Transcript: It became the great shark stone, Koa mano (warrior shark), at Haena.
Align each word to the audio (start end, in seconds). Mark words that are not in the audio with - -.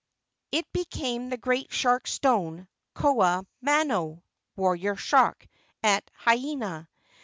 It 0.51 0.65
became 0.73 1.29
the 1.29 1.37
great 1.37 1.71
shark 1.71 2.07
stone, 2.07 2.67
Koa 2.95 3.45
mano 3.61 4.23
(warrior 4.55 4.95
shark), 4.95 5.47
at 5.83 6.09
Haena. 6.25 6.89